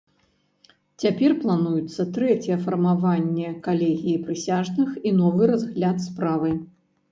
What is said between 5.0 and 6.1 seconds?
і новы разгляд